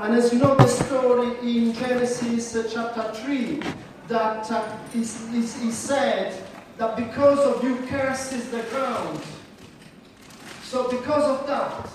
And 0.00 0.14
as 0.14 0.32
you 0.32 0.38
know 0.38 0.54
the 0.54 0.66
story 0.66 1.28
in 1.42 1.74
Genesis 1.74 2.56
uh, 2.56 2.66
chapter 2.72 3.12
3, 3.22 3.60
that 4.08 4.50
uh, 4.50 5.02
said 5.70 6.42
that 6.78 6.96
because 6.96 7.38
of 7.40 7.62
you 7.62 7.76
curses 7.86 8.50
the 8.50 8.62
ground. 8.70 9.20
So 10.62 10.88
because 10.90 11.24
of 11.24 11.46
that, 11.46 11.90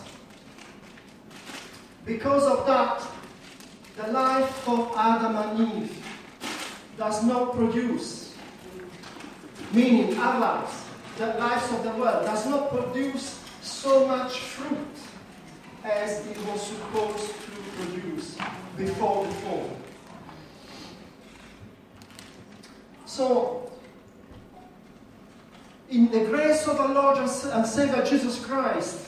because 2.06 2.44
of 2.44 2.68
that, 2.68 3.02
the 3.98 4.12
life 4.12 4.68
of 4.68 4.94
Adam 4.96 5.36
and 5.38 5.84
Eve 5.84 6.06
does 7.00 7.24
not 7.24 7.56
produce, 7.56 8.36
meaning 9.74 10.16
our 10.20 10.40
lives, 10.40 10.84
the 11.18 11.28
lives 11.40 11.72
of 11.74 11.84
the 11.84 11.90
world, 12.00 12.24
does 12.24 12.46
not 12.46 12.70
produce 12.70 13.42
so 13.64 14.08
much 14.08 14.38
fruit 14.42 14.96
as 15.84 16.28
it 16.28 16.38
was 16.46 16.62
supposed 16.62 17.30
to 17.30 17.56
produce 17.78 18.38
before 18.78 19.26
the 19.26 19.32
fall. 19.32 19.78
So, 23.06 23.72
in 26.06 26.12
the 26.12 26.30
grace 26.30 26.68
of 26.68 26.80
our 26.80 26.94
Lord 26.94 27.18
and 27.18 27.66
Savior 27.66 28.04
Jesus 28.06 28.44
Christ, 28.44 29.08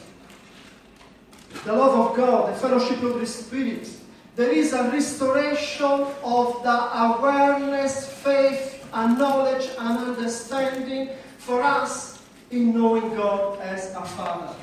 the 1.63 1.73
love 1.73 2.11
of 2.11 2.17
God, 2.17 2.53
the 2.53 2.59
fellowship 2.59 3.01
of 3.03 3.19
the 3.19 3.25
Spirit, 3.25 3.89
there 4.35 4.51
is 4.51 4.73
a 4.73 4.89
restoration 4.91 6.05
of 6.23 6.63
the 6.63 6.97
awareness, 6.97 8.07
faith, 8.07 8.87
and 8.93 9.17
knowledge 9.17 9.69
and 9.79 9.97
understanding 9.97 11.09
for 11.37 11.61
us 11.61 12.21
in 12.51 12.73
knowing 12.73 13.15
God 13.15 13.59
as 13.59 13.93
our 13.93 14.05
Father. 14.05 14.55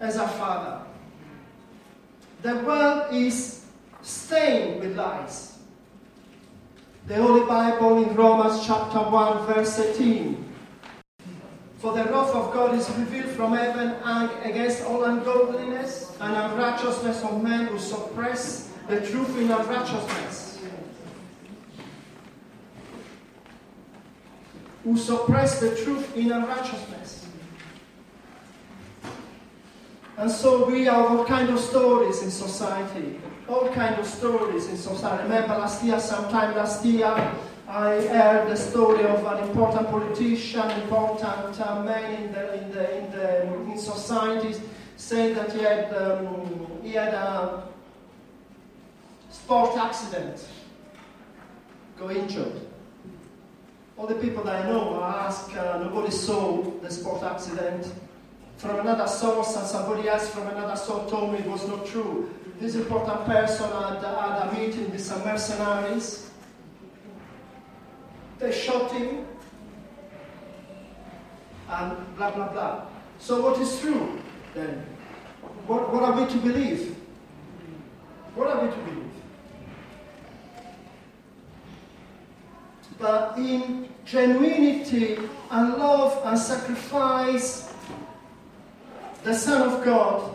As 0.00 0.16
our 0.16 0.28
Father. 0.28 0.82
The 2.42 2.56
world 2.64 3.14
is 3.14 3.64
stained 4.02 4.80
with 4.80 4.96
lies. 4.96 5.58
The 7.06 7.16
Holy 7.16 7.46
Bible 7.46 8.04
in 8.04 8.14
Romans 8.14 8.66
chapter 8.66 8.98
1, 8.98 9.46
verse 9.46 9.78
18. 9.78 10.47
For 11.78 11.92
the 11.92 12.04
wrath 12.10 12.34
of 12.34 12.52
God 12.52 12.74
is 12.74 12.90
revealed 12.90 13.30
from 13.30 13.54
heaven 13.54 13.94
and 14.02 14.30
against 14.44 14.82
all 14.82 15.04
ungodliness 15.04 16.16
and 16.20 16.34
unrighteousness 16.34 17.22
of 17.22 17.40
men 17.40 17.66
who 17.66 17.78
suppress 17.78 18.72
the 18.88 19.00
truth 19.00 19.38
in 19.38 19.50
unrighteousness. 19.50 20.58
Who 24.82 24.96
suppress 24.96 25.60
the 25.60 25.76
truth 25.76 26.16
in 26.16 26.32
unrighteousness. 26.32 27.26
And 30.16 30.28
so 30.28 30.66
we 30.66 30.84
have 30.86 30.96
all 30.96 31.24
kind 31.24 31.48
of 31.48 31.60
stories 31.60 32.22
in 32.22 32.30
society. 32.32 33.20
All 33.48 33.68
kind 33.68 34.00
of 34.00 34.06
stories 34.06 34.66
in 34.66 34.76
society. 34.76 35.22
Remember 35.22 35.56
last 35.56 35.84
year, 35.84 36.00
sometime 36.00 36.56
last 36.56 36.84
year, 36.84 37.32
I 37.68 38.00
heard 38.00 38.48
the 38.48 38.56
story 38.56 39.04
of 39.04 39.22
an 39.26 39.46
important 39.46 39.90
politician, 39.90 40.70
important 40.70 41.60
uh, 41.60 41.82
man 41.82 42.14
in 42.14 42.32
the, 42.32 42.54
in 42.54 42.70
the, 42.70 42.98
in 42.98 43.10
the 43.10 43.42
in 43.72 43.78
society, 43.78 44.58
saying 44.96 45.34
that 45.34 45.52
he 45.52 45.64
had 45.64 45.92
um, 45.92 46.66
he 46.82 46.92
had 46.92 47.12
a 47.12 47.64
sport 49.30 49.76
accident, 49.76 50.48
got 51.98 52.16
injured. 52.16 52.58
All 53.98 54.06
the 54.06 54.14
people 54.14 54.44
that 54.44 54.64
I 54.64 54.68
know 54.70 55.02
ask, 55.04 55.54
uh, 55.54 55.76
nobody 55.82 56.10
saw 56.10 56.62
the 56.62 56.90
sport 56.90 57.22
accident 57.22 57.92
from 58.56 58.80
another 58.80 59.06
source 59.06 59.54
and 59.56 59.66
somebody 59.66 60.08
else 60.08 60.30
from 60.30 60.46
another 60.46 60.76
source 60.76 61.10
told 61.10 61.34
me 61.34 61.40
it 61.40 61.46
was 61.46 61.68
not 61.68 61.84
true. 61.84 62.34
This 62.60 62.76
important 62.76 63.26
person 63.26 63.70
had, 63.70 64.02
had 64.02 64.48
a 64.48 64.54
meeting 64.58 64.90
with 64.90 65.04
some 65.04 65.22
mercenaries. 65.22 66.27
They 68.38 68.52
shot 68.52 68.92
him 68.92 69.26
and 71.68 72.16
blah 72.16 72.30
blah 72.30 72.48
blah. 72.48 72.86
So 73.18 73.40
what 73.40 73.60
is 73.60 73.80
true 73.80 74.18
then? 74.54 74.86
What, 75.66 75.92
what 75.92 76.02
are 76.02 76.20
we 76.20 76.30
to 76.30 76.38
believe? 76.38 76.96
What 78.34 78.48
are 78.48 78.64
we 78.64 78.70
to 78.70 78.76
believe? 78.76 79.04
But 82.98 83.38
in 83.38 83.88
genuinity 84.06 85.28
and 85.50 85.74
love 85.74 86.22
and 86.24 86.38
sacrifice 86.38 87.68
the 89.24 89.34
Son 89.34 89.68
of 89.68 89.84
God 89.84 90.34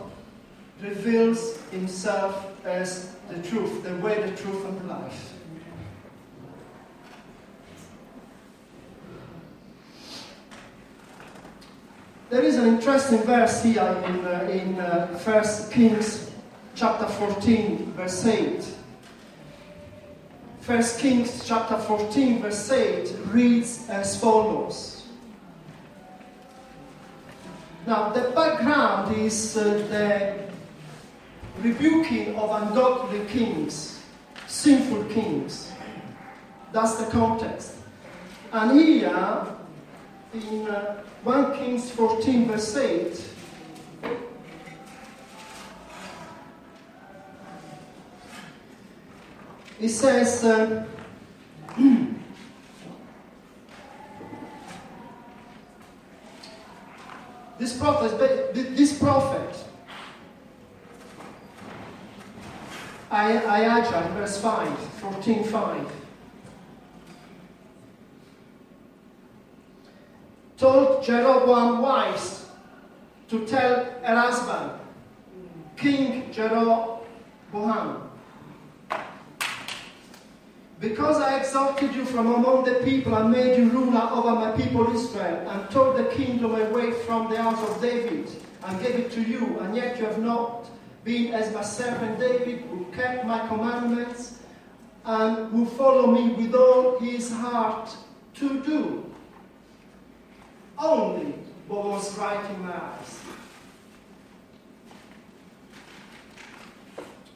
reveals 0.82 1.58
himself 1.72 2.46
as 2.66 3.16
the 3.30 3.42
truth, 3.42 3.84
the 3.84 3.96
way, 3.96 4.22
the 4.22 4.36
truth, 4.36 4.66
and 4.66 4.80
the 4.82 4.94
life. 4.94 5.34
There 12.34 12.44
is 12.44 12.58
an 12.58 12.66
interesting 12.66 13.20
verse 13.20 13.62
here 13.62 13.96
in, 14.08 14.26
uh, 14.26 14.50
in 14.52 14.80
uh, 14.80 15.20
1 15.20 15.72
Kings 15.72 16.32
chapter 16.74 17.06
14, 17.06 17.94
verse 17.96 18.26
8. 18.26 18.66
1 20.66 20.84
Kings 20.98 21.48
chapter 21.48 21.78
14, 21.78 22.42
verse 22.42 22.72
8 22.72 23.16
reads 23.28 23.88
as 23.88 24.20
follows. 24.20 25.06
Now, 27.86 28.10
the 28.10 28.32
background 28.32 29.16
is 29.16 29.56
uh, 29.56 29.66
the 29.92 30.40
rebuking 31.62 32.36
of 32.36 32.50
ungodly 32.64 33.28
kings, 33.28 34.02
sinful 34.48 35.04
kings. 35.14 35.72
That's 36.72 36.96
the 36.96 37.12
context. 37.12 37.76
And 38.52 38.80
here, 38.80 39.54
in 40.34 40.68
uh, 40.68 41.04
1 41.24 41.58
Kings 41.58 41.92
14, 41.92 42.48
verse 42.48 42.76
8, 42.76 43.24
it 49.80 49.90
says, 49.90 50.44
uh, 50.44 50.86
This 57.60 57.78
prophet, 57.78 58.54
this 58.54 58.98
prophet, 59.00 59.56
Ahijah, 63.10 64.12
verse 64.18 64.38
5, 64.42 64.78
14, 64.78 65.44
5, 65.46 65.92
told 70.58 70.93
Jeroboam 71.04 71.82
wise 71.82 72.46
to 73.30 73.46
tell 73.46 73.86
her 74.04 74.16
husband, 74.16 74.80
King 75.76 76.32
Jeroboam, 76.32 78.10
because 80.80 81.18
I 81.18 81.40
exalted 81.40 81.94
you 81.96 82.06
from 82.06 82.28
among 82.34 82.66
the 82.66 82.76
people 82.84 83.16
and 83.16 83.32
made 83.32 83.58
you 83.58 83.70
ruler 83.70 84.10
over 84.12 84.34
my 84.36 84.52
people 84.52 84.94
Israel, 84.94 85.50
and 85.50 85.70
tore 85.72 85.94
the 85.94 86.06
kingdom 86.10 86.56
away 86.56 86.92
from 86.92 87.30
the 87.30 87.42
house 87.42 87.62
of 87.70 87.82
David, 87.82 88.30
and 88.66 88.82
gave 88.82 88.96
it 88.96 89.12
to 89.12 89.22
you, 89.22 89.60
and 89.60 89.76
yet 89.76 89.98
you 89.98 90.06
have 90.06 90.20
not 90.20 90.70
been 91.04 91.34
as 91.34 91.54
my 91.54 91.64
servant 91.64 92.20
David, 92.20 92.62
who 92.70 92.86
kept 92.94 93.26
my 93.26 93.46
commandments, 93.48 94.40
and 95.06 95.52
who 95.52 95.66
follow 95.66 96.08
me 96.08 96.34
with 96.34 96.56
all 96.56 96.98
his 97.00 97.32
heart 97.32 97.90
to 98.36 98.62
do 98.62 99.13
only 100.78 101.34
what 101.68 101.86
was 101.86 102.18
right 102.18 102.50
in 102.52 102.62
my 102.62 102.74
eyes. 102.74 103.20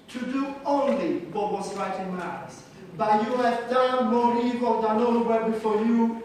To 0.09 0.19
do 0.19 0.55
only 0.65 1.19
what 1.31 1.51
was 1.51 1.75
right 1.75 1.99
in 1.99 2.15
my 2.15 2.25
eyes. 2.25 2.63
But 2.97 3.27
you 3.27 3.35
have 3.37 3.69
done 3.69 4.07
more 4.07 4.41
evil 4.43 4.81
than 4.81 4.97
all 4.97 5.23
were 5.23 5.49
before 5.49 5.77
you. 5.83 6.23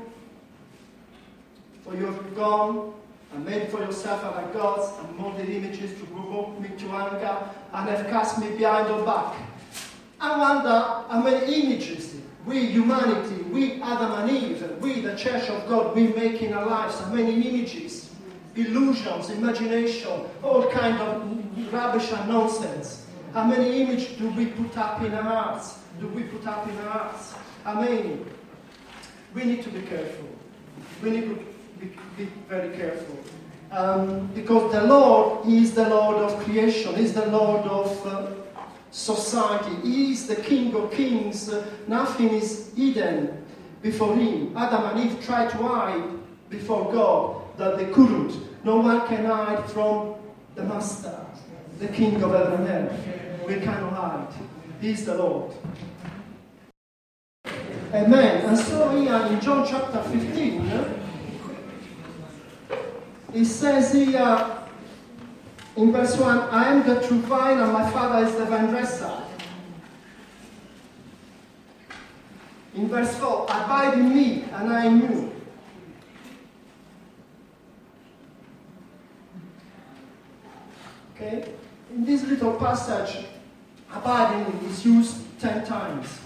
For 1.85 1.95
you 1.97 2.07
have 2.07 2.35
gone 2.35 2.95
and 3.35 3.45
made 3.45 3.69
for 3.69 3.81
yourself 3.81 4.25
other 4.25 4.47
gods 4.53 4.93
and 5.01 5.17
molded 5.19 5.49
images 5.49 5.99
to 5.99 6.07
provoke 6.07 6.59
me 6.61 6.69
to 6.79 6.89
anger 6.91 7.51
and 7.73 7.89
have 7.89 8.07
cast 8.09 8.39
me 8.39 8.51
behind 8.57 8.89
your 8.89 9.05
back. 9.05 9.35
I 10.21 10.39
wonder 10.39 11.05
how 11.09 11.21
many 11.23 11.63
images 11.63 12.12
we, 12.47 12.67
humanity, 12.67 13.43
we, 13.45 13.81
Adam 13.83 14.13
and 14.13 14.31
Eve, 14.31 14.63
and 14.63 14.81
we, 14.81 15.01
the 15.01 15.17
Church 15.17 15.49
of 15.49 15.69
God, 15.69 15.95
we 15.95 16.09
make 16.09 16.43
in 16.43 16.53
our 16.53 16.67
lives, 16.67 16.99
how 16.99 17.13
many 17.13 17.49
images, 17.49 18.11
illusions, 18.57 19.31
imagination, 19.31 20.11
all 20.43 20.69
kind 20.71 20.99
of 20.99 21.73
rubbish 21.73 22.11
and 22.13 22.29
nonsense. 22.29 23.07
How 23.33 23.45
many 23.45 23.83
images 23.83 24.19
do 24.19 24.29
we 24.31 24.47
put 24.47 24.77
up 24.77 25.03
in 25.03 25.15
our 25.15 25.23
hearts? 25.23 25.79
do 26.01 26.09
we 26.09 26.23
put 26.25 26.47
up 26.47 26.67
in 26.69 26.77
our 26.79 26.89
hearts? 26.89 27.35
I 27.65 27.87
mean, 27.87 28.27
we 29.35 29.45
need 29.45 29.63
to 29.63 29.71
be 29.71 29.83
careful. 29.83 30.29
We 31.03 31.11
need 31.11 31.29
to 31.29 31.45
be, 31.79 31.93
be 32.17 32.29
very 32.49 32.77
careful. 32.77 33.19
Um, 33.71 34.27
because 34.35 34.73
the 34.73 34.83
Lord 34.83 35.47
is 35.47 35.75
the 35.75 35.89
Lord 35.89 36.17
of 36.17 36.39
creation, 36.45 36.95
is 36.97 37.15
the 37.15 37.27
Lord 37.27 37.63
of 37.63 38.07
uh, 38.07 38.27
society. 38.93 39.75
He 39.83 40.13
is 40.13 40.27
the 40.27 40.37
King 40.37 40.75
of 40.77 40.93
Kings. 40.93 41.53
Nothing 41.89 42.29
is 42.29 42.73
hidden 42.77 43.45
before 43.81 44.15
him. 44.15 44.57
Adam 44.57 44.85
and 44.85 45.11
Eve 45.11 45.25
tried 45.25 45.51
to 45.51 45.57
hide 45.57 46.05
before 46.49 46.93
God 46.93 47.43
that 47.57 47.79
they 47.79 47.87
couldn't. 47.87 48.37
No 48.65 48.77
one 48.77 49.09
can 49.09 49.25
hide 49.25 49.69
from 49.71 50.15
the 50.55 50.63
Master, 50.63 51.27
the 51.81 51.89
King 51.89 52.23
of 52.23 52.31
heaven 52.31 52.67
and 52.67 52.69
earth. 52.69 53.47
We 53.49 53.55
cannot 53.55 53.93
hide. 53.95 54.35
He 54.81 54.91
is 54.91 55.05
the 55.05 55.17
Lord. 55.17 55.53
Amen. 57.93 58.47
And 58.47 58.59
so 58.59 58.89
here 58.91 59.15
in 59.15 59.41
John 59.41 59.67
chapter 59.67 60.03
15, 60.03 60.71
it 63.35 63.45
says 63.47 63.93
here 63.93 64.62
in 65.77 65.93
verse 65.93 66.17
1, 66.17 66.39
I 66.51 66.69
am 66.69 66.87
the 66.87 67.07
true 67.07 67.21
vine 67.23 67.59
and 67.59 67.73
my 67.73 67.91
father 67.91 68.27
is 68.27 68.35
the 68.37 68.45
vine 68.45 68.67
dresser. 68.67 69.23
In 72.75 72.89
verse 72.89 73.15
4, 73.17 73.45
abide 73.45 73.95
in 73.99 74.15
me 74.15 74.45
and 74.53 74.73
I 74.73 74.87
in 74.87 75.01
you. 75.03 75.33
Okay? 81.15 81.53
In 81.91 82.05
this 82.05 82.25
little 82.25 82.55
passage, 82.55 83.27
abiding 83.95 84.69
is 84.69 84.85
used 84.85 85.17
10 85.41 85.67
times. 85.67 86.19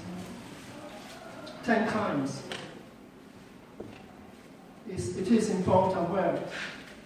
10 1.64 1.88
times. 1.88 2.42
It's, 4.88 5.16
it 5.16 5.28
is 5.28 5.50
important 5.50 6.10
word. 6.10 6.40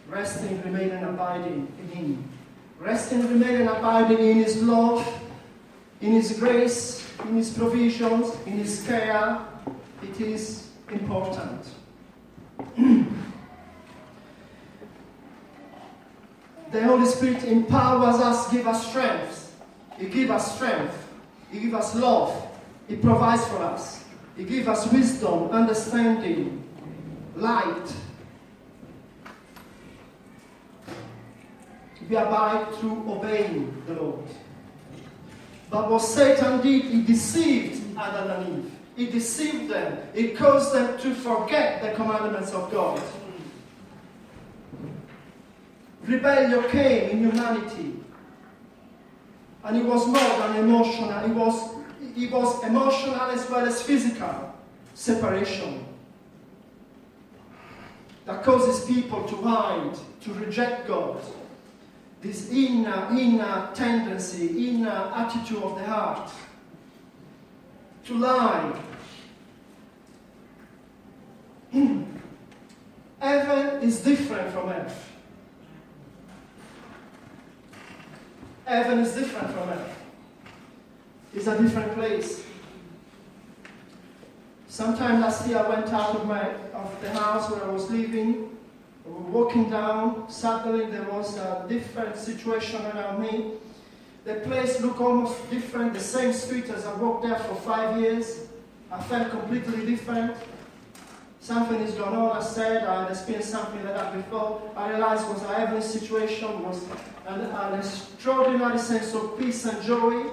Resting, 0.07 0.61
remaining, 0.63 1.03
abiding 1.03 1.73
in 1.81 1.89
Him. 1.97 2.30
Resting, 2.81 3.29
remaining, 3.29 3.69
abiding 3.69 4.19
in 4.21 4.37
His 4.39 4.63
love, 4.63 5.07
in 6.01 6.13
His 6.13 6.39
grace, 6.39 7.07
in 7.27 7.37
His 7.37 7.53
provisions, 7.53 8.35
in 8.47 8.53
His 8.55 8.83
care. 8.87 9.39
It 10.03 10.19
is 10.19 10.71
important. 10.91 11.67
the 16.73 16.83
Holy 16.83 17.05
Spirit 17.05 17.45
empowers 17.45 18.17
us, 18.17 18.51
give 18.51 18.67
us 18.67 18.89
strength. 18.89 19.55
He 19.99 20.07
gives 20.07 20.31
us 20.31 20.55
strength. 20.55 20.97
He 21.53 21.61
gives 21.61 21.75
us 21.75 21.95
love. 21.97 22.47
He 22.89 22.97
provides 22.97 23.47
for 23.49 23.59
us. 23.59 24.05
He 24.39 24.45
gives 24.45 24.67
us 24.67 24.91
wisdom, 24.91 25.51
understanding, 25.51 26.65
light. 27.37 27.93
We 32.11 32.17
abide 32.17 32.75
through 32.75 33.05
obeying 33.09 33.85
the 33.87 33.95
Lord. 33.95 34.27
But 35.71 35.89
what 35.89 36.03
Satan 36.03 36.61
did, 36.61 36.83
he 36.83 37.03
deceived 37.03 37.97
Adam 37.97 38.31
and 38.31 38.65
Eve. 38.65 38.73
He 38.97 39.07
deceived 39.07 39.71
them. 39.71 39.97
He 40.13 40.31
caused 40.31 40.75
them 40.75 40.99
to 40.99 41.15
forget 41.15 41.81
the 41.81 41.93
commandments 41.93 42.51
of 42.51 42.69
God. 42.73 43.01
Rebellion 46.03 46.69
came 46.71 47.11
in 47.11 47.31
humanity. 47.31 47.95
And 49.63 49.77
it 49.77 49.85
was 49.85 50.05
more 50.09 50.39
than 50.49 50.57
emotional, 50.57 51.25
it 51.25 51.33
was, 51.33 51.77
it 52.17 52.33
was 52.33 52.65
emotional 52.65 53.31
as 53.31 53.49
well 53.49 53.67
as 53.67 53.83
physical 53.83 54.53
separation 54.95 55.87
that 58.25 58.43
causes 58.43 58.85
people 58.87 59.23
to 59.29 59.37
hide, 59.37 59.97
to 60.23 60.33
reject 60.35 60.89
God. 60.89 61.21
This 62.21 62.51
inner, 62.51 63.09
inner 63.13 63.71
tendency, 63.75 64.69
inner 64.69 65.11
attitude 65.15 65.63
of 65.63 65.79
the 65.79 65.85
heart 65.85 66.31
to 68.05 68.15
lie. 68.15 68.79
Heaven 73.21 73.83
is 73.83 74.01
different 74.01 74.53
from 74.53 74.69
earth. 74.69 75.13
Heaven 78.67 78.99
is 78.99 79.15
different 79.15 79.51
from 79.55 79.69
earth. 79.71 79.97
It's 81.35 81.47
a 81.47 81.61
different 81.61 81.95
place. 81.95 82.45
Sometime 84.69 85.21
last 85.21 85.49
year 85.49 85.59
I 85.59 85.69
went 85.69 85.93
out 85.93 86.17
of 86.17 86.27
my 86.27 86.51
of 86.75 87.01
the 87.01 87.11
house 87.11 87.51
where 87.51 87.65
I 87.65 87.69
was 87.69 87.91
living. 87.91 88.57
Walking 89.05 89.71
down. 89.71 90.31
Suddenly 90.31 90.87
there 90.87 91.05
was 91.05 91.37
a 91.37 91.67
different 91.69 92.17
situation 92.17 92.85
around 92.87 93.23
me. 93.23 93.53
The 94.25 94.35
place 94.35 94.81
looked 94.81 95.01
almost 95.01 95.51
different, 95.51 95.95
the 95.95 96.01
same 96.01 96.33
street 96.33 96.69
as 96.69 96.85
I 96.85 96.95
walked 96.95 97.25
there 97.25 97.39
for 97.39 97.55
five 97.55 98.01
years. 98.01 98.49
I 98.93 99.03
felt 99.03 99.31
completely 99.31 99.87
different. 99.87 100.37
Something 101.41 101.81
is 101.81 101.95
going 101.95 102.15
on. 102.15 102.37
I 102.37 102.43
said 102.43 102.85
I 102.85 103.03
had 103.03 103.11
experienced 103.11 103.51
something 103.51 103.83
like 103.83 103.95
that 103.95 104.15
before. 104.15 104.71
I 104.77 104.91
realized 104.91 105.27
was 105.29 105.43
a 105.43 105.55
heavenly 105.55 105.81
situation, 105.81 106.63
was 106.63 106.85
an, 107.27 107.41
an 107.41 107.79
extraordinary 107.79 108.79
sense 108.79 109.15
of 109.15 109.39
peace 109.39 109.65
and 109.65 109.83
joy. 109.83 110.31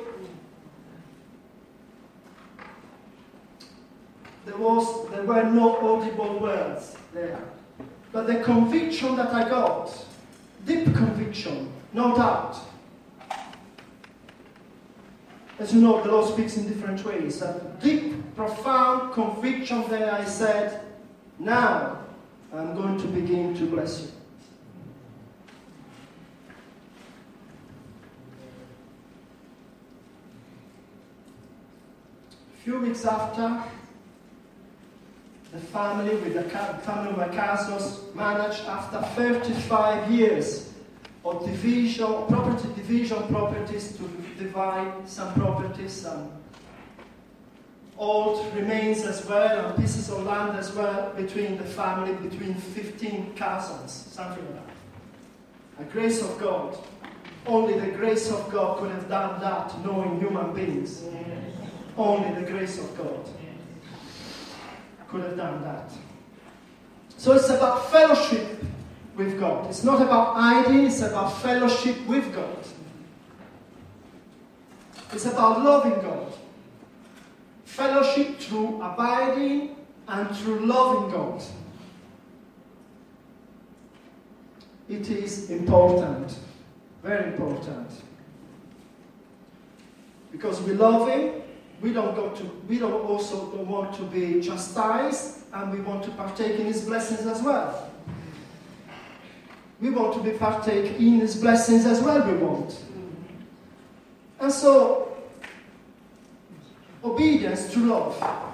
There 4.46 4.58
was 4.58 5.10
there 5.12 5.24
were 5.24 5.44
no 5.44 5.78
audible 5.78 6.40
words 6.40 6.96
there. 7.14 7.40
But 8.12 8.28
the 8.28 8.42
conviction 8.44 9.16
that 9.18 9.34
I 9.34 9.48
got, 9.48 9.92
deep 10.66 10.86
conviction, 10.86 11.72
no 11.94 12.16
doubt. 12.16 12.58
As 15.60 15.74
you 15.74 15.82
know, 15.82 16.04
the 16.04 16.12
Lord 16.12 16.32
speaks 16.32 16.56
in 16.58 16.68
different 16.68 17.04
ways. 17.04 17.42
A 17.42 17.60
deep, 17.82 18.36
profound 18.36 19.14
conviction 19.14 19.88
that 19.90 20.14
I 20.14 20.24
said, 20.24 20.82
now 21.40 21.98
I'm 22.54 22.76
going 22.76 23.00
to 23.00 23.08
begin 23.08 23.56
to 23.58 23.66
bless 23.66 24.02
you. 24.02 24.08
A 32.54 32.64
few 32.64 32.80
weeks 32.80 33.06
after, 33.06 33.64
the 35.52 35.60
family 35.60 36.16
with 36.18 36.34
the 36.34 36.44
family 36.44 37.12
of 37.12 37.32
Casos 37.32 38.14
managed 38.14 38.62
after 38.66 39.02
35 39.16 40.12
years 40.12 40.74
of 41.24 41.46
division, 41.46 42.26
property 42.28 42.68
division 42.76 43.28
properties 43.28 43.98
to 43.98 44.04
divide 44.38 45.08
some 45.08 45.34
properties, 45.36 45.94
some 45.94 46.32
old 47.98 48.54
remains 48.56 49.04
as 49.06 49.26
well, 49.26 49.68
and 49.68 49.78
pieces 49.78 50.10
of 50.10 50.24
land 50.24 50.58
as 50.58 50.74
well 50.74 51.14
between 51.16 51.58
the 51.58 51.64
family, 51.64 52.14
between 52.30 52.54
15 52.54 53.34
cousins, 53.36 53.92
something 53.92 54.46
like 54.46 54.68
that. 54.68 54.76
The 55.80 55.86
grace 55.86 56.22
of 56.22 56.38
God. 56.40 56.78
Only 57.46 57.80
the 57.80 57.92
grace 57.92 58.30
of 58.30 58.52
God 58.52 58.80
could 58.80 58.92
have 58.92 59.08
done 59.08 59.40
that, 59.40 59.74
knowing 59.86 60.20
human 60.20 60.54
beings. 60.54 61.04
Only 61.98 62.42
the 62.42 62.52
grace 62.52 62.78
of 62.78 62.98
God 62.98 63.26
could 65.10 65.22
have 65.24 65.38
done 65.38 65.64
that. 65.64 65.92
So 67.18 67.34
it's 67.34 67.50
about 67.50 67.90
fellowship 67.92 68.64
with 69.16 69.40
God. 69.40 69.70
It's 69.70 69.84
not 69.84 70.02
about 70.02 70.36
hiding, 70.36 70.86
it's 70.86 71.02
about 71.02 71.30
fellowship 71.42 71.96
with 72.06 72.34
God. 72.34 72.58
It's 75.12 75.26
about 75.26 75.64
loving 75.64 76.00
God. 76.02 76.34
Fellowship 77.66 78.40
through 78.40 78.82
abiding 78.82 79.76
and 80.08 80.36
through 80.36 80.60
loving 80.66 81.12
God. 81.12 81.42
It 84.90 85.10
is 85.10 85.50
important, 85.50 86.38
very 87.04 87.34
important. 87.34 87.90
Because 90.32 90.62
we 90.62 90.74
love 90.74 91.10
Him, 91.10 91.42
we 91.82 91.94
don't 91.94 92.16
go 92.16 92.30
to 92.30 92.44
we 92.68 92.80
don't 92.80 93.06
also 93.06 93.52
don't 93.52 93.68
want 93.68 93.96
to 93.96 94.04
be 94.04 94.42
chastised 94.42 95.44
and 95.54 95.72
we 95.72 95.80
want 95.80 96.04
to 96.04 96.12
partake 96.12 96.60
in 96.60 96.66
his 96.66 96.84
blessings 96.84 97.26
as 97.26 97.42
well. 97.42 97.92
We 99.80 99.92
want 99.92 100.14
to 100.16 100.24
be 100.24 100.32
partake 100.38 101.00
in 101.00 101.20
his 101.20 101.36
blessings 101.36 101.86
as 101.86 102.02
well 102.02 102.26
we 102.28 102.38
want. 102.38 102.84
And 104.40 104.52
so 104.52 105.16
obedience 107.04 107.72
to 107.74 107.80
love. 107.80 108.54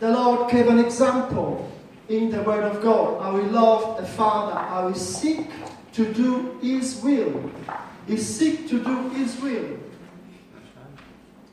The 0.00 0.10
lord 0.10 0.50
gave 0.50 0.68
an 0.68 0.78
example 0.78 1.70
in 2.10 2.30
the 2.30 2.42
word 2.42 2.64
of 2.64 2.82
god 2.82 3.22
how 3.22 3.34
we 3.34 3.42
love 3.44 3.96
the 3.96 4.06
father 4.06 4.54
how 4.54 4.88
we 4.88 4.94
seek 4.94 5.46
to 5.94 6.12
do 6.12 6.58
his 6.60 7.00
will. 7.02 7.50
He 8.06 8.18
seek 8.18 8.68
to 8.68 8.84
do 8.84 9.08
his 9.10 9.40
will. 9.40 9.78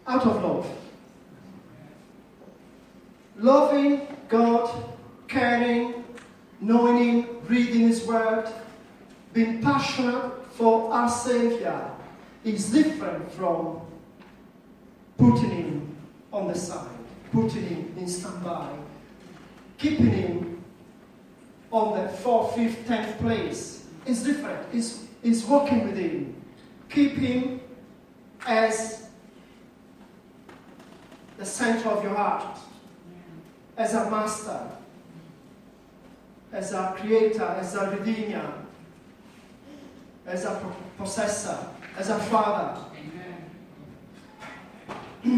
Out 0.06 0.26
of 0.26 0.44
love 0.44 0.81
loving 3.38 4.08
God, 4.28 4.84
caring, 5.28 6.04
knowing 6.60 6.98
Him, 6.98 7.28
reading 7.48 7.82
His 7.82 8.06
Word, 8.06 8.52
being 9.34 9.62
passionate 9.62 10.32
for 10.52 10.92
our 10.94 11.10
Savior 11.10 11.90
is 12.44 12.72
different 12.72 13.32
from 13.34 13.82
putting 15.18 15.52
him 15.52 15.98
on 16.34 16.48
the 16.48 16.56
side, 16.56 16.90
putting 17.32 17.64
him 17.64 17.94
in 17.98 18.08
standby, 18.08 18.70
keeping 19.78 20.10
him 20.10 20.64
on 21.72 22.02
the 22.02 22.10
fourth, 22.10 22.56
fifth, 22.56 22.86
tenth 22.88 23.18
place. 23.20 23.86
It's 24.06 24.24
different. 24.24 24.68
It's, 24.74 25.06
it's 25.24 25.46
working 25.46 25.88
with 25.88 25.98
him. 25.98 26.36
Keep 26.90 27.14
him 27.14 27.62
as 28.46 29.08
the 31.38 31.46
center 31.46 31.90
of 31.90 32.04
your 32.04 32.16
heart, 32.16 32.58
as 33.78 33.94
a 33.94 34.10
master, 34.10 34.68
as 36.52 36.74
a 36.74 36.96
creator, 36.98 37.44
as 37.44 37.76
a 37.76 37.90
redeemer, 37.92 38.54
as 40.26 40.46
a 40.46 40.74
possessor, 40.98 41.58
as 41.98 42.10
a 42.10 42.20
father. 42.20 42.80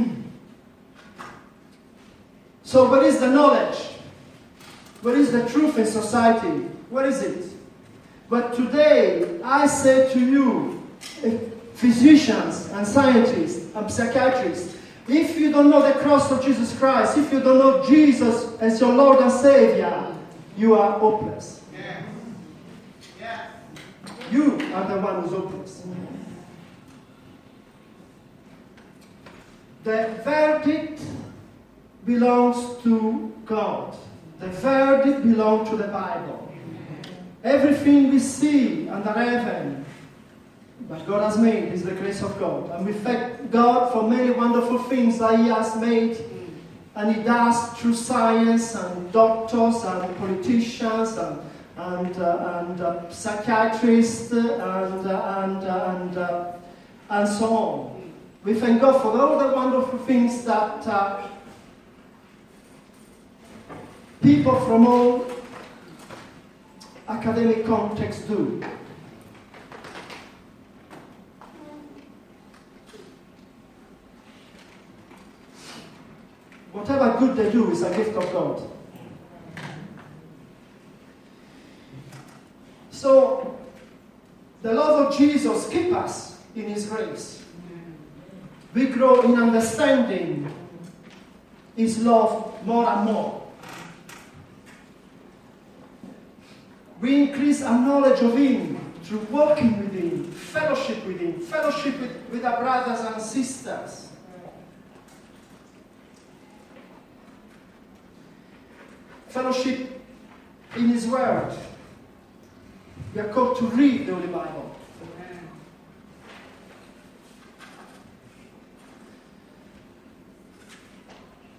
so, 2.64 2.90
what 2.90 3.04
is 3.04 3.20
the 3.20 3.30
knowledge? 3.30 3.78
What 5.02 5.16
is 5.16 5.32
the 5.32 5.48
truth 5.50 5.78
in 5.78 5.86
society? 5.86 6.66
What 6.90 7.06
is 7.06 7.22
it? 7.22 7.46
But 8.30 8.56
today, 8.56 9.42
I 9.44 9.68
say 9.68 10.12
to 10.14 10.20
you, 10.20 10.82
eh, 11.24 11.38
physicians 11.74 12.70
and 12.70 12.88
scientists 12.88 13.76
and 13.76 13.92
psychiatrists, 13.92 14.73
if 15.08 15.38
you 15.38 15.52
don't 15.52 15.70
know 15.70 15.82
the 15.82 16.00
cross 16.00 16.32
of 16.32 16.44
Jesus 16.44 16.78
Christ, 16.78 17.18
if 17.18 17.32
you 17.32 17.40
don't 17.42 17.58
know 17.58 17.86
Jesus 17.86 18.58
as 18.60 18.80
your 18.80 18.94
Lord 18.94 19.20
and 19.20 19.32
Savior, 19.32 20.16
you 20.58 20.76
are 20.76 20.98
hopeless. 21.00 21.62
Yeah. 21.74 22.04
Yeah. 23.20 23.48
You 24.32 24.54
are 24.74 24.88
the 24.88 25.02
one 25.02 25.22
who's 25.22 25.32
hopeless. 25.32 25.84
The 29.84 30.22
verdict 30.24 31.02
belongs 32.06 32.82
to 32.84 33.34
God. 33.46 33.98
The 34.40 34.48
verdict 34.48 35.24
belongs 35.24 35.70
to 35.70 35.76
the 35.76 35.88
Bible. 35.90 36.54
Everything 37.44 38.10
we 38.10 38.20
see 38.20 38.88
under 38.88 39.12
heaven 39.12 39.86
that 40.94 41.08
God 41.08 41.24
has 41.24 41.38
made 41.38 41.74
is 41.74 41.84
the 41.84 41.92
grace 41.92 42.22
of 42.22 42.38
God. 42.40 42.70
And 42.72 42.86
we 42.86 42.94
thank 42.94 43.50
God 43.50 43.92
for 43.92 44.08
many 44.08 44.32
wonderful 44.32 44.78
things 44.78 45.18
that 45.20 45.40
He 45.40 45.48
has 45.48 45.76
made 45.78 46.18
and 46.96 47.16
He 47.16 47.24
does 47.24 47.70
through 47.80 47.96
science 47.96 48.76
and 48.76 49.12
doctors 49.12 49.84
and 49.84 50.18
politicians 50.18 51.18
and, 51.18 51.40
and, 51.78 52.18
uh, 52.20 52.66
and 52.68 52.82
uh, 52.82 53.10
psychiatrists 53.10 54.32
and, 54.32 54.52
uh, 54.52 55.44
and, 55.44 55.64
uh, 55.64 55.96
and, 55.96 56.18
uh, 56.18 56.52
and 57.10 57.28
so 57.28 57.46
on. 57.46 58.14
We 58.44 58.54
thank 58.54 58.82
God 58.82 59.02
for 59.02 59.20
all 59.20 59.40
the 59.40 59.56
wonderful 59.56 59.98
things 60.00 60.44
that 60.46 60.86
uh, 60.86 61.28
people 64.22 64.60
from 64.62 64.86
all 64.86 65.26
academic 67.08 67.66
contexts 67.66 68.26
do. 68.26 68.64
Good 77.24 77.38
they 77.38 77.52
do 77.54 77.72
is 77.72 77.82
a 77.84 77.96
gift 77.96 78.18
of 78.18 78.34
God. 78.34 78.70
So, 82.92 83.58
the 84.62 84.74
love 84.74 85.08
of 85.08 85.18
Jesus 85.18 85.70
keeps 85.70 85.94
us 85.94 86.40
in 86.54 86.64
His 86.66 86.86
grace. 86.88 87.42
We 88.74 88.88
grow 88.88 89.22
in 89.22 89.42
understanding 89.42 90.52
His 91.78 92.00
love 92.00 92.54
more 92.66 92.90
and 92.90 93.06
more. 93.06 93.48
We 97.00 97.22
increase 97.22 97.64
our 97.64 97.80
knowledge 97.80 98.22
of 98.22 98.38
Him 98.38 98.94
through 99.04 99.20
working 99.32 99.80
with 99.80 99.94
Him, 99.94 100.30
fellowship 100.30 101.06
with 101.06 101.22
Him, 101.22 101.40
fellowship 101.40 101.98
with, 102.02 102.18
with 102.32 102.44
our 102.44 102.60
brothers 102.62 103.00
and 103.00 103.22
sisters. 103.22 104.10
Fellowship 109.44 110.02
in 110.78 110.88
His 110.88 111.06
Word. 111.06 111.54
We 113.14 113.20
are 113.20 113.28
called 113.28 113.58
to 113.58 113.66
read 113.66 114.08
the 114.08 114.16
Holy 114.16 114.28
Bible. 114.28 114.76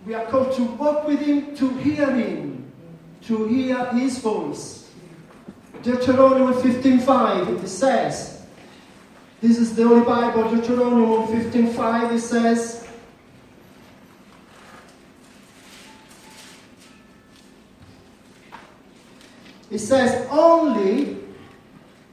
We 0.07 0.15
are 0.15 0.25
called 0.27 0.55
to 0.57 0.63
walk 0.63 1.07
with 1.07 1.21
Him, 1.21 1.55
to 1.57 1.69
hear 1.77 2.11
Him, 2.11 2.73
to 3.23 3.47
hear 3.49 3.85
His 3.93 4.19
voice. 4.19 4.91
Deuteronomy 5.83 6.55
15.5, 6.55 7.63
it 7.63 7.69
says, 7.69 8.47
this 9.43 9.59
is 9.59 9.77
the 9.77 9.87
Holy 9.87 10.05
Bible, 10.05 10.51
Deuteronomy 10.51 11.27
15.5, 11.43 12.15
it 12.15 12.21
says, 12.21 12.84
It 19.75 19.81
says 19.81 20.29
only, 20.31 21.19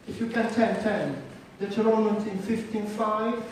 if 0.08 0.20
you 0.20 0.26
can 0.26 0.52
10 0.52 0.82
10, 0.82 1.24
Deuteronomy 1.60 2.32
15.5 2.32 3.44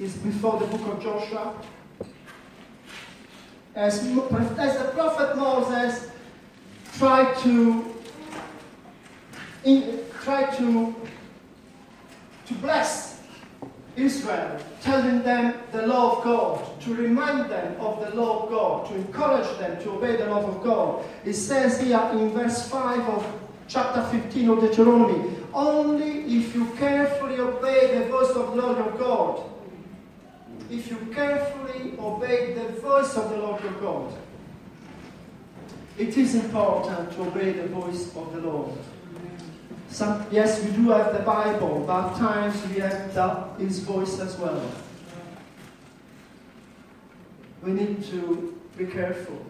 is 0.00 0.16
before 0.16 0.58
the 0.58 0.64
book 0.64 0.88
of 0.88 1.02
Joshua. 1.02 1.54
As, 3.74 3.98
as 3.98 4.78
the 4.78 4.92
prophet 4.94 5.36
Moses 5.36 6.08
tried 6.96 7.36
to 7.40 7.94
in, 9.64 10.00
tried 10.22 10.56
to 10.56 10.96
to 12.46 12.54
bless 12.54 13.20
Israel, 13.94 14.58
telling 14.80 15.22
them 15.22 15.52
the 15.72 15.86
law 15.86 16.16
of 16.16 16.24
God, 16.24 16.77
to 16.88 16.94
remind 16.94 17.50
them 17.50 17.78
of 17.80 18.00
the 18.00 18.16
law 18.16 18.44
of 18.44 18.50
God, 18.50 18.88
to 18.88 18.94
encourage 18.94 19.58
them 19.58 19.80
to 19.82 19.90
obey 19.90 20.16
the 20.16 20.26
law 20.26 20.46
of 20.46 20.62
God. 20.62 21.04
It 21.24 21.34
says 21.34 21.80
here 21.80 22.00
in 22.12 22.30
verse 22.30 22.66
5 22.68 23.00
of 23.08 23.26
chapter 23.68 24.02
15 24.04 24.48
of 24.48 24.60
Deuteronomy 24.60 25.36
only 25.52 26.20
if 26.36 26.54
you 26.54 26.66
carefully 26.76 27.38
obey 27.38 27.98
the 27.98 28.06
voice 28.06 28.30
of 28.30 28.54
the 28.54 28.62
Lord 28.62 28.78
your 28.78 28.92
God, 28.98 29.42
if 30.70 30.90
you 30.90 30.96
carefully 31.12 31.94
obey 31.98 32.54
the 32.54 32.80
voice 32.80 33.16
of 33.16 33.30
the 33.30 33.36
Lord 33.36 33.62
your 33.62 33.72
God, 33.72 34.14
it 35.98 36.16
is 36.16 36.34
important 36.34 37.12
to 37.12 37.22
obey 37.22 37.52
the 37.52 37.68
voice 37.68 38.14
of 38.14 38.32
the 38.32 38.40
Lord. 38.40 38.72
Some, 39.90 40.26
yes, 40.30 40.62
we 40.62 40.70
do 40.70 40.90
have 40.90 41.12
the 41.12 41.22
Bible, 41.22 41.84
but 41.86 42.12
at 42.12 42.18
times 42.18 42.66
we 42.68 42.80
have 42.80 43.14
the, 43.14 43.64
His 43.64 43.80
voice 43.80 44.20
as 44.20 44.36
well. 44.36 44.62
We 47.62 47.72
need 47.72 48.04
to 48.10 48.58
be 48.76 48.86
careful. 48.86 49.44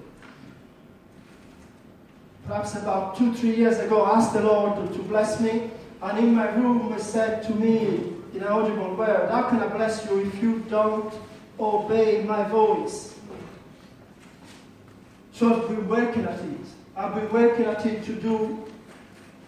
Perhaps 2.47 2.77
about 2.77 3.17
two, 3.17 3.35
three 3.35 3.55
years 3.55 3.79
ago, 3.79 4.03
I 4.03 4.17
asked 4.17 4.33
the 4.33 4.41
Lord 4.41 4.93
to 4.95 4.99
bless 5.00 5.41
me, 5.41 5.71
and 6.00 6.19
in 6.19 6.35
my 6.35 6.49
room, 6.55 6.93
He 6.93 6.99
said 6.99 7.43
to 7.45 7.55
me 7.55 8.15
in 8.33 8.43
an 8.43 8.49
audible 8.49 8.95
word, 8.95 9.31
How 9.31 9.50
can 9.50 9.61
I 9.61 9.69
bless 9.69 10.07
you 10.07 10.21
if 10.21 10.43
you 10.43 10.61
don't 10.71 11.12
obey 11.61 12.23
my 12.25 12.45
voice? 12.45 13.19
So 15.33 15.55
I've 15.55 15.69
been 15.69 15.88
working 15.88 16.25
at 16.25 16.41
it. 16.41 16.67
I've 16.97 17.15
been 17.15 17.31
working 17.31 17.67
at 17.67 17.85
it 17.87 18.03
to 18.05 18.12
do 18.15 18.65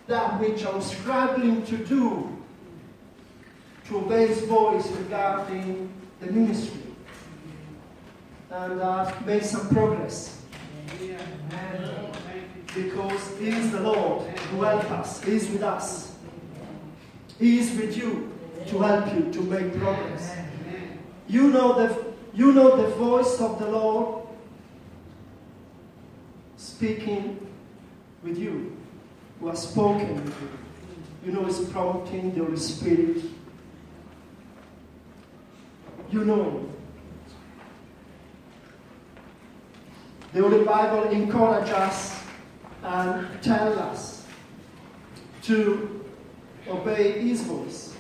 that 0.07 0.39
which 0.41 0.65
I 0.65 0.71
was 0.75 0.87
struggling 0.87 1.65
to 1.67 1.77
do 1.79 2.37
to 3.87 3.99
obey 3.99 4.29
his 4.29 4.43
voice 4.45 4.87
regarding 4.89 5.91
the 6.21 6.31
ministry. 6.31 6.80
And 8.51 8.83
I've 8.83 9.27
made 9.27 9.45
some 9.45 9.69
progress. 9.69 10.37
Because 12.75 13.39
he 13.39 13.49
is 13.49 13.71
the 13.71 13.81
Lord 13.81 14.27
who 14.29 14.63
helps 14.63 14.91
us. 14.91 15.23
He 15.23 15.37
is 15.37 15.49
with 15.51 15.63
us. 15.63 16.17
He 17.39 17.59
is 17.59 17.77
with 17.77 17.97
you 17.97 18.33
to 18.67 18.79
help 18.81 19.15
you 19.15 19.33
to 19.33 19.41
make 19.43 19.79
progress. 19.79 20.37
You 21.29 21.51
know 21.51 21.75
the, 21.75 22.05
you 22.35 22.53
know 22.53 22.77
the 22.77 22.89
voice 22.97 23.41
of 23.41 23.59
the 23.61 23.69
Lord 23.69 24.27
speaking 26.57 27.47
with 28.23 28.37
you 28.37 28.77
who 29.39 29.49
has 29.49 29.69
spoken. 29.69 30.33
You 31.25 31.33
know 31.33 31.47
it's 31.47 31.61
prompting, 31.71 32.35
the 32.35 32.45
Holy 32.45 32.57
Spirit. 32.57 33.23
You 36.11 36.25
know 36.25 36.69
The 40.33 40.43
Holy 40.43 40.65
Bible 40.65 41.11
encourages 41.11 41.73
us 41.73 42.23
and 42.85 43.43
tells 43.43 43.77
us 43.79 44.27
to 45.43 46.05
obey 46.69 47.21
His 47.21 47.43
voice, 47.43 47.97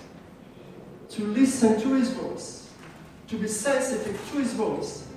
to 1.08 1.24
listen 1.24 1.80
to 1.80 1.94
His 1.94 2.10
voice, 2.10 2.70
to 3.26 3.36
be 3.36 3.48
sensitive 3.48 4.16
to 4.30 4.38
His 4.38 4.52
voice. 4.52 5.08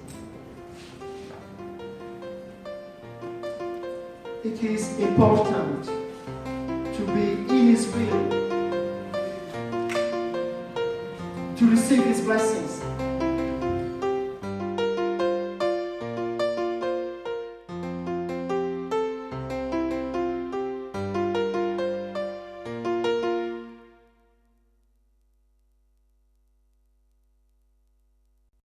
It 4.43 4.63
is 4.63 4.97
important 4.97 5.85
to 5.85 7.05
be 7.13 7.33
in 7.53 7.67
His 7.75 7.87
will, 7.89 8.29
to 11.57 11.69
receive 11.69 12.05
His 12.05 12.21
blessings. 12.21 12.81